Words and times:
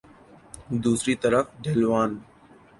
دوسری 0.83 1.13
طرف 1.23 1.45
ڈھلوان 1.63 2.09